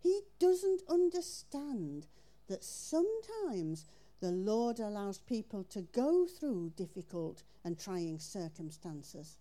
[0.00, 2.06] He doesn't understand
[2.48, 3.86] that sometimes
[4.20, 9.38] the Lord allows people to go through difficult and trying circumstances.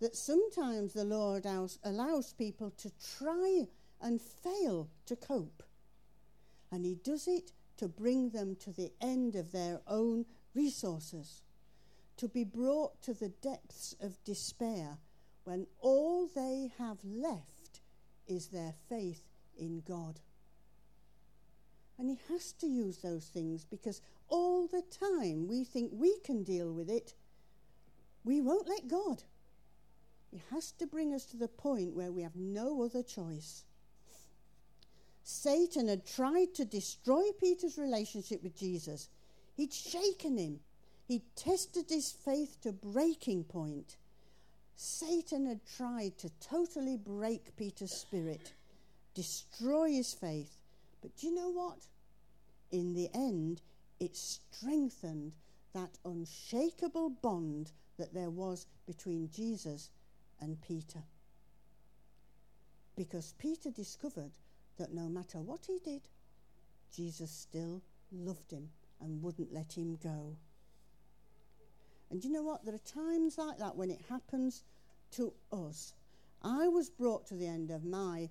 [0.00, 3.66] That sometimes the Lord allows people to try
[4.00, 5.62] and fail to cope.
[6.70, 11.42] And He does it to bring them to the end of their own resources
[12.16, 14.98] to be brought to the depths of despair
[15.44, 17.80] when all they have left
[18.26, 19.22] is their faith
[19.58, 20.20] in God.
[21.98, 26.42] And he has to use those things because all the time we think we can
[26.42, 27.14] deal with it,
[28.24, 29.22] we won't let God.
[30.30, 33.64] He has to bring us to the point where we have no other choice.
[35.22, 39.08] Satan had tried to destroy Peter's relationship with Jesus.
[39.56, 40.60] He'd shaken him.
[41.06, 43.96] He tested his faith to breaking point.
[44.74, 48.52] Satan had tried to totally break Peter's spirit,
[49.14, 50.58] destroy his faith.
[51.00, 51.78] But do you know what?
[52.72, 53.62] In the end,
[54.00, 55.34] it strengthened
[55.72, 59.90] that unshakable bond that there was between Jesus
[60.40, 61.02] and Peter.
[62.96, 64.32] Because Peter discovered
[64.78, 66.02] that no matter what he did,
[66.94, 70.36] Jesus still loved him and wouldn't let him go.
[72.10, 72.64] And you know what?
[72.64, 74.64] There are times like that when it happens
[75.12, 75.94] to us.
[76.42, 78.30] I was brought to the end of my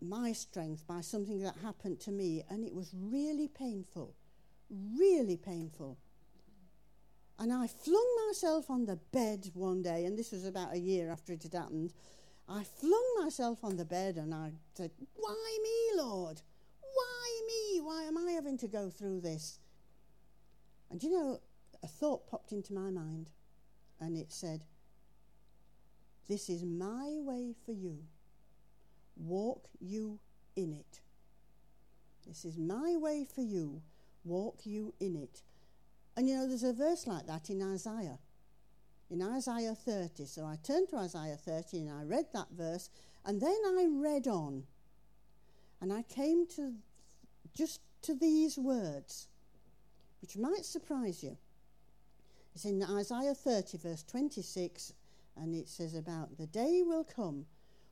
[0.00, 4.14] my strength by something that happened to me and it was really painful.
[4.70, 5.98] Really painful.
[7.38, 11.08] And I flung myself on the bed one day, and this was about a year
[11.10, 11.92] after it had happened.
[12.48, 16.40] I flung myself on the bed and I said, Why me, Lord?
[16.80, 17.80] Why me?
[17.80, 19.60] Why am I having to go through this?
[20.90, 21.38] And you know,
[21.82, 23.30] a thought popped into my mind
[24.00, 24.64] and it said,
[26.28, 27.98] This is my way for you.
[29.16, 30.18] Walk you
[30.56, 31.00] in it.
[32.26, 33.82] This is my way for you.
[34.24, 35.42] Walk you in it.
[36.16, 38.18] And you know, there's a verse like that in Isaiah.
[39.10, 40.26] In Isaiah 30.
[40.26, 42.90] So I turned to Isaiah 30 and I read that verse.
[43.24, 44.64] And then I read on.
[45.80, 46.74] And I came to
[47.54, 49.28] just to these words,
[50.20, 51.36] which might surprise you.
[52.58, 54.92] It's in Isaiah 30, verse 26,
[55.36, 57.46] and it says about the day will come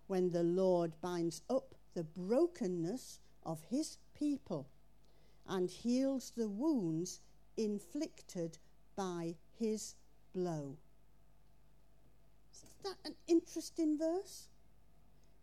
[0.09, 4.69] when the Lord binds up the brokenness of his people
[5.47, 7.21] and heals the wounds
[7.57, 8.59] inflicted
[8.97, 9.95] by his
[10.35, 10.77] blow.
[12.53, 14.49] Isn't that an interesting verse?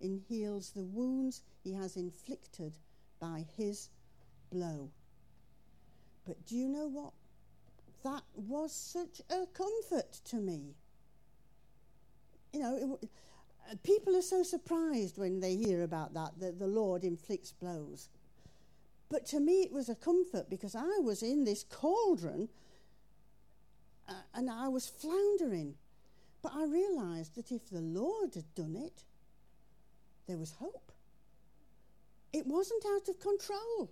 [0.02, 2.78] In heals the wounds he has inflicted
[3.22, 3.88] by his
[4.52, 4.92] blow.
[6.26, 7.14] But do you know what?
[8.04, 10.76] That was such a comfort to me.
[12.52, 13.10] You know, it,
[13.84, 18.10] people are so surprised when they hear about that, that the Lord inflicts blows.
[19.10, 22.50] But to me, it was a comfort because I was in this cauldron
[24.10, 25.76] uh, and I was floundering.
[26.42, 29.04] But I realized that if the Lord had done it,
[30.28, 30.92] there was hope.
[32.34, 33.92] It wasn't out of control,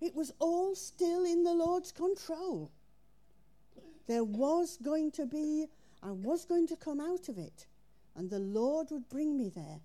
[0.00, 2.70] it was all still in the Lord's control.
[4.08, 5.66] There was going to be,
[6.02, 7.66] I was going to come out of it,
[8.16, 9.80] and the Lord would bring me there.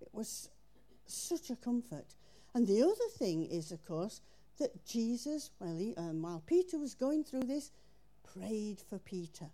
[0.00, 0.50] It was
[1.06, 2.16] such a comfort.
[2.52, 4.20] And the other thing is, of course,
[4.58, 7.70] that Jesus, well, he, um, while Peter was going through this,
[8.24, 9.46] prayed for Peter.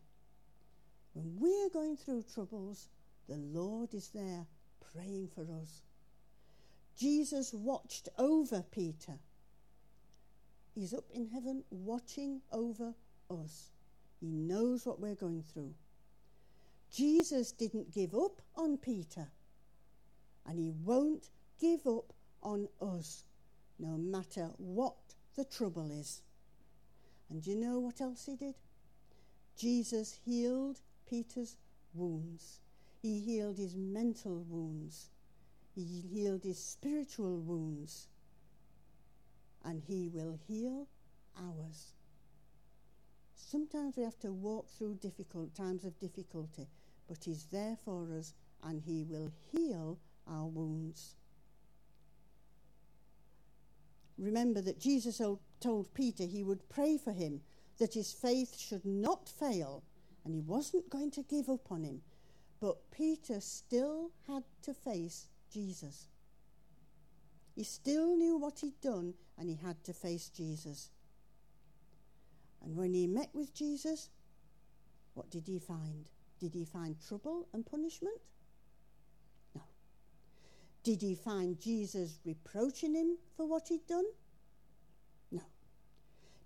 [1.12, 2.88] When we're going through troubles,
[3.28, 4.46] the Lord is there
[4.92, 5.82] praying for us.
[6.96, 9.18] Jesus watched over Peter.
[10.74, 12.94] He's up in heaven watching over
[13.32, 13.70] us.
[14.20, 15.74] He knows what we're going through.
[16.92, 19.28] Jesus didn't give up on Peter,
[20.46, 21.30] and he won't
[21.60, 22.12] give up
[22.42, 23.24] on us,
[23.78, 24.96] no matter what
[25.34, 26.20] the trouble is.
[27.30, 28.54] And do you know what else he did?
[29.56, 31.56] Jesus healed Peter's
[31.94, 32.60] wounds.
[33.00, 35.08] He healed his mental wounds.
[35.74, 38.08] He healed his spiritual wounds.
[39.64, 40.86] And he will heal
[41.38, 41.94] ours.
[43.52, 46.66] Sometimes we have to walk through difficult times of difficulty,
[47.06, 48.32] but he's there for us
[48.62, 51.16] and he will heal our wounds.
[54.16, 55.20] Remember that Jesus
[55.60, 57.42] told Peter he would pray for him
[57.78, 59.82] that his faith should not fail,
[60.24, 62.00] and he wasn't going to give up on him.
[62.58, 66.06] But Peter still had to face Jesus.
[67.54, 70.88] He still knew what he'd done, and he had to face Jesus.
[72.64, 74.10] And when he met with Jesus,
[75.14, 76.10] what did he find?
[76.38, 78.20] Did he find trouble and punishment?
[79.54, 79.62] No.
[80.82, 84.06] Did he find Jesus reproaching him for what he'd done?
[85.30, 85.42] No.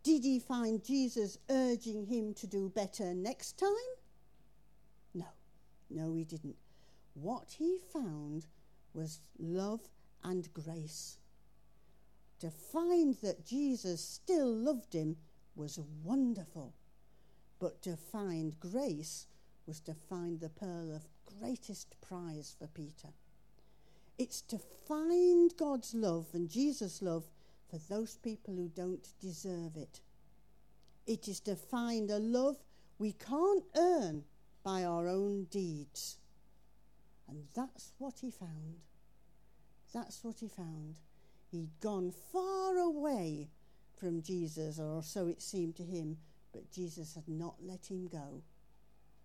[0.03, 3.71] Did he find Jesus urging him to do better next time?
[5.15, 5.27] No.
[5.91, 6.57] No, he didn't.
[7.15, 8.47] What he found
[8.93, 9.81] was love
[10.25, 11.19] and grace.
[12.41, 15.17] To find that Jesus still loved him
[15.57, 16.75] was wonderful.
[17.59, 19.27] But to find grace
[19.67, 21.09] was to find the pearl of
[21.41, 23.09] greatest prize for Peter.
[24.19, 27.25] It's to find God's love and Jesus' love
[27.71, 30.01] for those people who don't deserve it.
[31.07, 32.57] It is to find a love
[32.99, 34.25] we can't earn
[34.63, 36.19] by our own deeds.
[37.29, 38.77] And that's what he found.
[39.93, 40.97] That's what he found.
[41.51, 43.49] He'd gone far away
[43.97, 46.19] from Jesus, or so it seemed to him,
[46.53, 48.43] but Jesus had not let him go.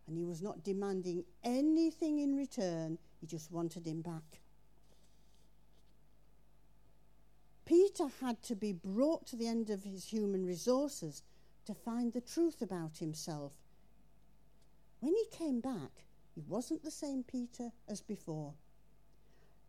[0.07, 4.41] And he was not demanding anything in return, he just wanted him back.
[7.65, 11.23] Peter had to be brought to the end of his human resources
[11.65, 13.53] to find the truth about himself.
[14.99, 16.03] When he came back,
[16.35, 18.53] he wasn't the same Peter as before.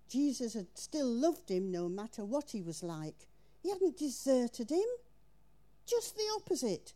[0.09, 3.29] Jesus had still loved him no matter what he was like.
[3.63, 4.89] He hadn't deserted him.
[5.87, 6.93] Just the opposite.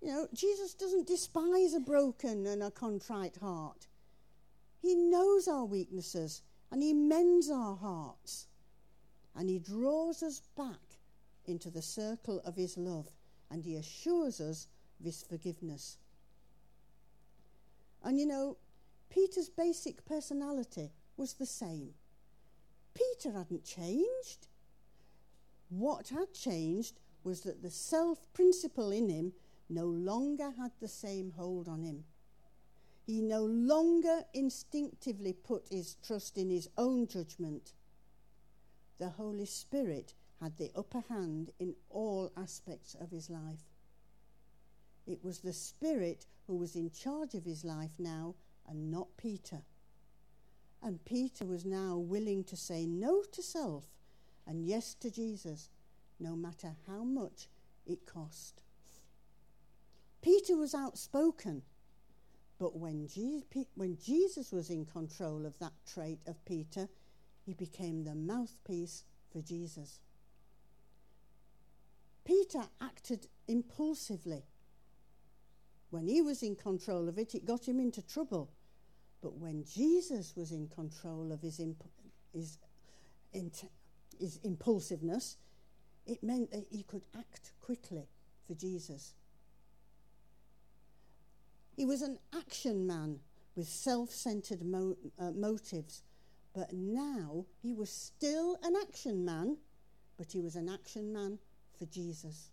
[0.00, 3.86] You know, Jesus doesn't despise a broken and a contrite heart.
[4.80, 8.46] He knows our weaknesses and he mends our hearts.
[9.34, 10.98] And he draws us back
[11.46, 13.08] into the circle of his love
[13.50, 14.66] and he assures us
[14.98, 15.96] of his forgiveness.
[18.02, 18.56] And you know,
[19.10, 21.94] Peter's basic personality was the same.
[22.94, 24.48] Peter hadn't changed.
[25.68, 29.32] What had changed was that the self principle in him
[29.68, 32.04] no longer had the same hold on him.
[33.04, 37.72] He no longer instinctively put his trust in his own judgment.
[38.98, 43.64] The Holy Spirit had the upper hand in all aspects of his life.
[45.06, 48.34] It was the Spirit who was in charge of his life now
[48.66, 49.62] and not Peter.
[50.82, 53.88] And Peter was now willing to say no to self
[54.48, 55.68] and yes to Jesus,
[56.18, 57.48] no matter how much
[57.86, 58.62] it cost.
[60.22, 61.62] Peter was outspoken,
[62.58, 63.44] but when, Je-
[63.74, 66.88] when Jesus was in control of that trait of Peter,
[67.46, 70.00] he became the mouthpiece for Jesus.
[72.24, 74.42] Peter acted impulsively.
[75.90, 78.50] When he was in control of it, it got him into trouble.
[79.22, 81.84] But when Jesus was in control of his, imp-
[82.32, 82.58] his,
[84.20, 85.36] his impulsiveness,
[86.06, 88.08] it meant that he could act quickly
[88.46, 89.14] for Jesus.
[91.76, 93.20] He was an action man
[93.54, 96.02] with self centered mo- uh, motives,
[96.54, 99.58] but now he was still an action man,
[100.16, 101.38] but he was an action man
[101.78, 102.50] for Jesus.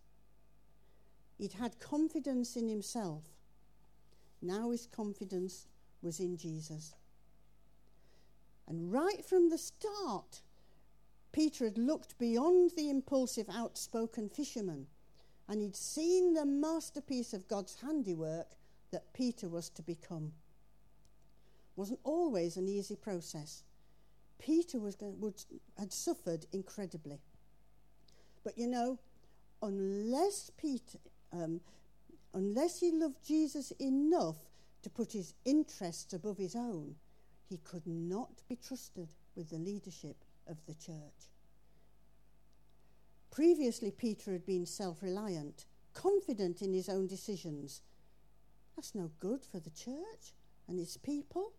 [1.38, 3.24] He'd had confidence in himself.
[4.42, 5.68] Now his confidence
[6.02, 6.94] was in Jesus.
[8.68, 10.42] And right from the start,
[11.36, 14.88] Peter had looked beyond the impulsive, outspoken fisherman
[15.50, 18.48] and he'd seen the masterpiece of God's handiwork
[18.92, 20.32] that Peter was to become.
[21.76, 23.64] It wasn't always an easy process.
[24.40, 25.44] Peter was would,
[25.78, 27.20] had suffered incredibly.
[28.46, 28.98] But you know,
[29.62, 31.00] unless Peter,
[31.34, 31.60] um,
[32.34, 34.38] unless he loved Jesus enough
[34.84, 36.96] to put his interests above his own,
[37.50, 40.16] he could not be trusted with the leadership
[40.48, 41.30] of the church.
[43.32, 47.82] Previously, Peter had been self reliant, confident in his own decisions.
[48.76, 50.34] That's no good for the church
[50.68, 51.54] and its people.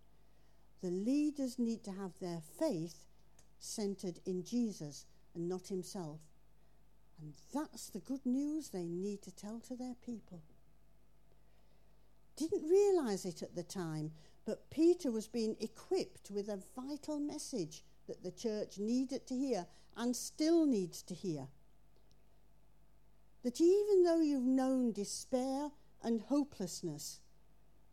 [0.83, 3.07] The leaders need to have their faith
[3.59, 6.21] centered in Jesus and not himself.
[7.21, 10.43] And that's the good news they need to tell to their people.
[12.37, 14.13] Didn't realize it at the time,
[14.45, 19.67] but Peter was being equipped with a vital message that the church needed to hear
[19.97, 21.49] and still needs to hear
[23.47, 25.71] that even though you've known despair
[26.03, 27.21] and hopelessness,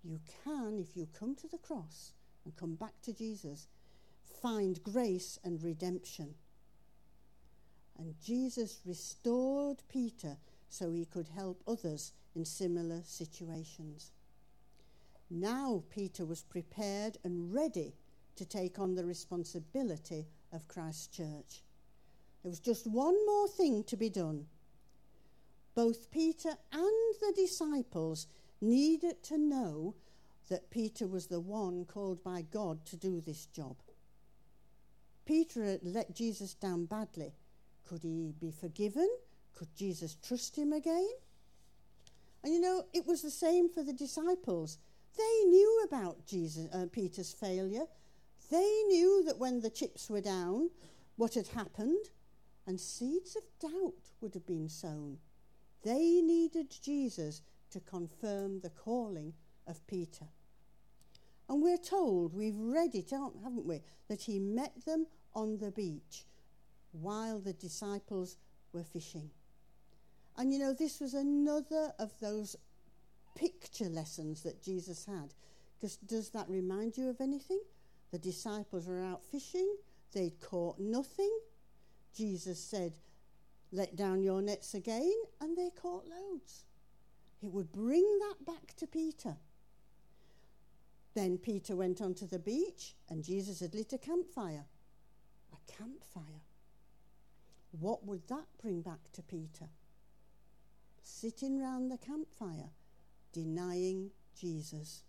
[0.04, 3.68] you can, if you come to the cross and come back to Jesus,
[4.42, 6.34] find grace and redemption.
[8.00, 10.38] And Jesus restored Peter
[10.70, 14.12] so he could help others in similar situations.
[15.30, 17.94] Now Peter was prepared and ready
[18.36, 21.64] to take on the responsibility of Christ's church.
[22.42, 24.46] There was just one more thing to be done
[25.76, 28.28] both Peter and the disciples
[28.62, 29.96] needed to know
[30.50, 33.76] that Peter was the one called by God to do this job.
[35.26, 37.34] Peter had let Jesus down badly.
[37.86, 39.10] Could he be forgiven?
[39.56, 41.10] Could Jesus trust him again?
[42.44, 44.78] And you know, it was the same for the disciples.
[45.18, 47.86] They knew about Jesus, uh, Peter's failure.
[48.50, 50.70] They knew that when the chips were down,
[51.16, 52.10] what had happened,
[52.66, 55.18] and seeds of doubt would have been sown.
[55.84, 57.42] They needed Jesus
[57.72, 59.34] to confirm the calling
[59.68, 60.28] of Peter.
[61.50, 65.72] And we're told, we've read it, out, haven't we, that he met them on the
[65.72, 66.26] beach
[66.94, 68.38] while the disciples
[68.72, 69.30] were fishing.
[70.38, 72.56] And you know, this was another of those
[73.36, 75.34] picture lessons that Jesus had.
[75.80, 77.60] Because does that remind you of anything?
[78.14, 79.76] The disciples were out fishing,
[80.12, 81.36] they'd caught nothing.
[82.16, 82.94] Jesus said,
[83.72, 85.12] let down your nets again,
[85.42, 86.66] and they caught loads.
[87.42, 89.36] It would bring that back to Peter.
[91.16, 94.66] Then Peter went onto the beach, and Jesus had lit a campfire.
[95.52, 96.44] A campfire.
[97.72, 99.70] What would that bring back to Peter?
[101.02, 102.70] Sitting round the campfire,
[103.32, 105.02] denying Jesus.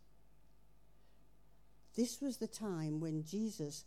[1.95, 3.85] This was the time when Jesus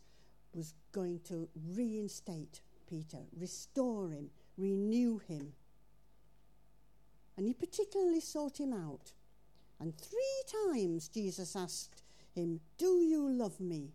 [0.53, 5.53] was going to reinstate Peter, restore him, renew him.
[7.35, 9.11] And he particularly sought him out.
[9.79, 12.01] And three times Jesus asked
[12.33, 13.91] him, Do you love me?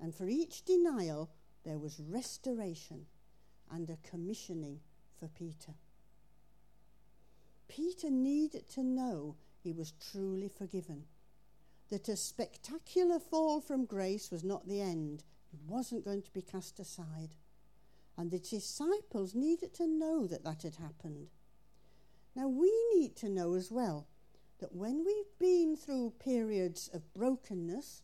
[0.00, 1.30] And for each denial,
[1.64, 3.06] there was restoration
[3.70, 4.80] and a commissioning
[5.18, 5.74] for Peter.
[7.68, 11.04] Peter needed to know he was truly forgiven,
[11.90, 15.22] that a spectacular fall from grace was not the end,
[15.52, 17.36] it wasn't going to be cast aside.
[18.16, 21.28] And the disciples needed to know that that had happened.
[22.34, 24.06] Now, we need to know as well
[24.60, 28.02] that when we've been through periods of brokenness,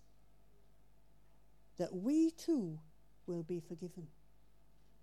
[1.78, 2.78] that we too
[3.26, 4.06] will be forgiven.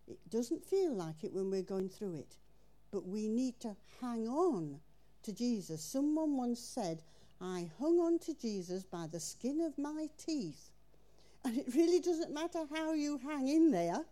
[0.08, 2.38] It doesn't feel like it when we're going through it,
[2.92, 4.80] but we need to hang on
[5.24, 5.84] to Jesus.
[5.84, 7.04] Someone once said,
[7.42, 10.70] I hung on to Jesus by the skin of my teeth.
[11.46, 14.06] And it really doesn't matter how you hang in there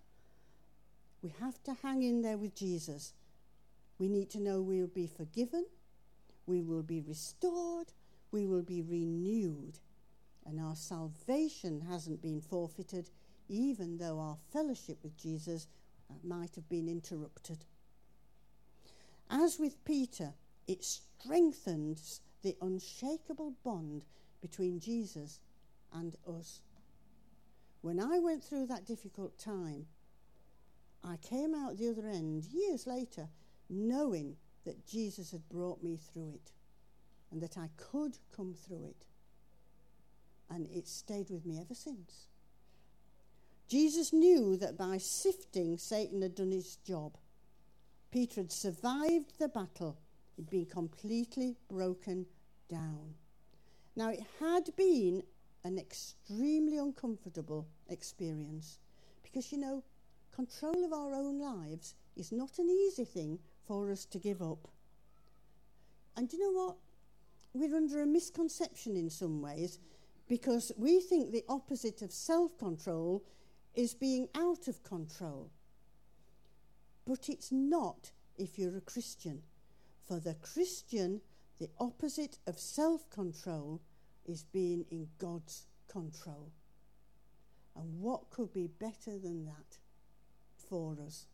[1.21, 3.13] we have to hang in there with Jesus.
[3.99, 5.65] We need to know we will be forgiven,
[6.45, 7.91] we will be restored,
[8.31, 9.79] we will be renewed,
[10.45, 13.09] and our salvation hasn't been forfeited,
[13.49, 15.67] even though our fellowship with Jesus
[16.23, 17.65] might have been interrupted.
[19.29, 20.33] As with Peter,
[20.67, 24.05] it strengthens the unshakable bond
[24.41, 25.39] between Jesus
[25.93, 26.61] and us.
[27.81, 29.87] When I went through that difficult time,
[31.03, 33.29] I came out the other end years later
[33.69, 34.35] knowing
[34.65, 36.51] that Jesus had brought me through it
[37.31, 39.05] and that I could come through it.
[40.49, 42.27] And it stayed with me ever since.
[43.67, 47.17] Jesus knew that by sifting, Satan had done his job.
[48.11, 49.97] Peter had survived the battle,
[50.37, 52.25] he'd been completely broken
[52.69, 53.15] down.
[53.95, 55.23] Now, it had been
[55.63, 58.77] an extremely uncomfortable experience
[59.23, 59.83] because, you know,
[60.33, 64.67] control of our own lives is not an easy thing for us to give up.
[66.15, 66.75] And you know what?
[67.53, 69.79] We're under a misconception in some ways
[70.29, 73.23] because we think the opposite of self control
[73.75, 75.49] is being out of control.
[77.05, 79.41] But it's not if you're a Christian.
[80.07, 81.21] For the Christian,
[81.59, 83.81] the opposite of self control
[84.25, 86.51] is being in God's control.
[87.75, 89.77] And what could be better than that
[90.69, 91.25] for us?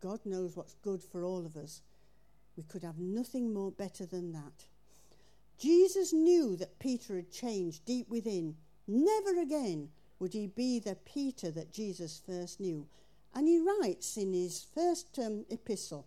[0.00, 1.82] God knows what's good for all of us.
[2.56, 4.66] We could have nothing more better than that.
[5.58, 8.56] Jesus knew that Peter had changed deep within.
[8.86, 12.86] Never again would he be the Peter that Jesus first knew.
[13.34, 16.06] And he writes in his first um, epistle,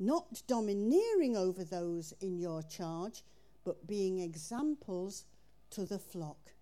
[0.00, 3.22] not domineering over those in your charge,
[3.64, 5.26] but being examples
[5.70, 6.52] to the flock.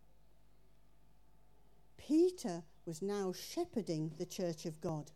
[1.97, 5.11] Peter was now shepherding the church of God.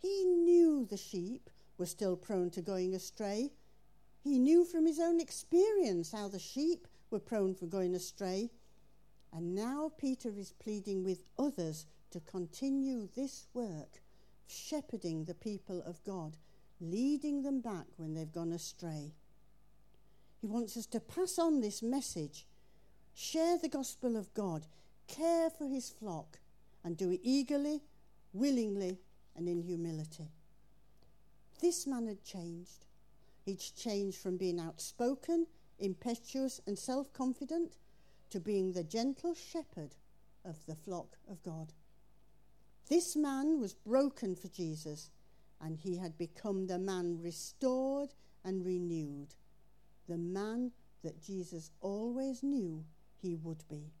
[0.00, 3.52] He knew the sheep were still prone to going astray.
[4.22, 8.50] He knew from his own experience how the sheep were prone for going astray.
[9.32, 14.02] And now Peter is pleading with others to continue this work,
[14.46, 16.36] shepherding the people of God,
[16.80, 19.12] leading them back when they've gone astray.
[20.40, 22.46] He wants us to pass on this message,
[23.14, 24.66] share the gospel of God,
[25.06, 26.38] care for his flock,
[26.82, 27.82] and do it eagerly,
[28.32, 28.98] willingly,
[29.36, 30.28] and in humility.
[31.60, 32.84] This man had changed.
[33.44, 35.46] He'd changed from being outspoken,
[35.78, 37.76] impetuous, and self confident
[38.30, 39.94] to being the gentle shepherd
[40.44, 41.72] of the flock of God.
[42.88, 45.10] This man was broken for Jesus,
[45.60, 49.34] and he had become the man restored and renewed,
[50.08, 52.84] the man that Jesus always knew
[53.20, 53.92] he would be.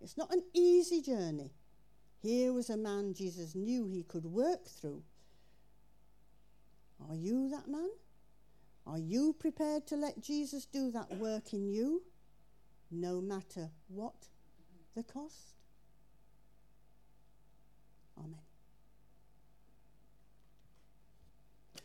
[0.00, 1.52] It's not an easy journey.
[2.20, 5.02] Here was a man Jesus knew he could work through.
[7.08, 7.90] Are you that man?
[8.86, 12.02] Are you prepared to let Jesus do that work in you,
[12.90, 14.28] no matter what
[14.94, 15.54] the cost?
[18.18, 18.43] Amen.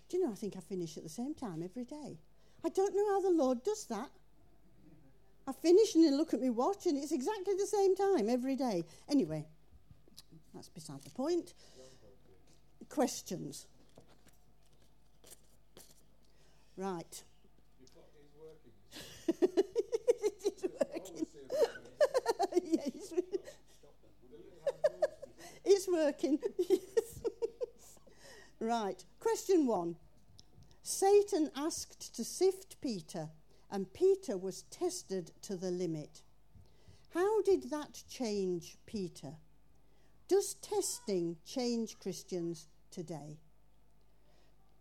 [0.10, 2.18] Do you know, I think I finish at the same time every day.
[2.66, 4.10] I don't know how the Lord does that.
[5.47, 8.55] I finish and then look at my watch, and it's exactly the same time every
[8.55, 8.86] day.
[9.07, 9.45] Anyway,
[10.53, 11.53] that's beside the point.
[12.89, 13.68] Questions?
[16.76, 17.24] Right.
[19.41, 21.28] it is working.
[22.64, 23.14] yes.
[25.66, 26.39] it's working.
[28.60, 29.03] Right.
[29.20, 29.95] Question one.
[30.82, 33.30] Satan asked to sift Peter
[33.72, 36.22] and Peter was tested to the limit.
[37.14, 39.34] How did that change Peter?
[40.28, 43.39] Does testing change Christians today?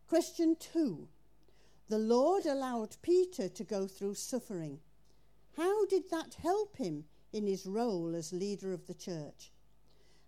[0.09, 1.09] Question two
[1.89, 4.81] The Lord allowed Peter to go through suffering.
[5.57, 9.53] How did that help him in his role as leader of the church?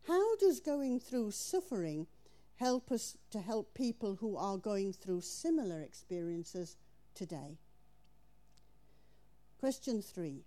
[0.06, 2.06] How does going through suffering
[2.60, 6.76] help us to help people who are going through similar experiences
[7.14, 7.56] today?
[9.58, 10.44] Question three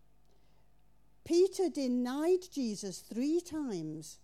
[1.25, 4.19] Peter denied Jesus three times.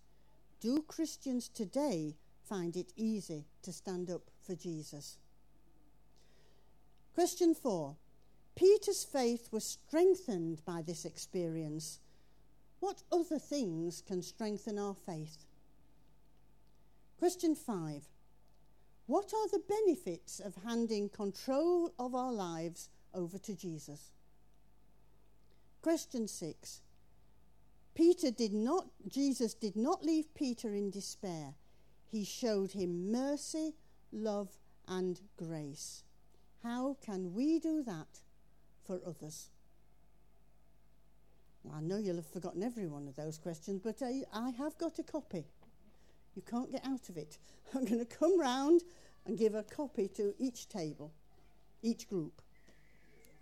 [0.60, 2.14] Do Christians today
[2.48, 5.18] find it easy to stand up for Jesus?
[7.14, 7.96] Question four
[8.54, 11.98] Peter's faith was strengthened by this experience.
[12.78, 15.44] What other things can strengthen our faith?
[17.20, 18.04] Question five
[19.04, 24.12] What are the benefits of handing control of our lives over to Jesus?
[25.82, 26.80] Question six
[27.94, 31.52] Peter did not, Jesus did not leave Peter in despair.
[32.10, 33.74] He showed him mercy,
[34.12, 34.56] love,
[34.88, 36.04] and grace.
[36.62, 38.20] How can we do that
[38.86, 39.50] for others?
[41.64, 44.78] Well, I know you'll have forgotten every one of those questions, but I, I have
[44.78, 45.44] got a copy.
[46.34, 47.38] You can't get out of it.
[47.74, 48.82] I'm going to come round
[49.26, 51.12] and give a copy to each table,
[51.82, 52.42] each group.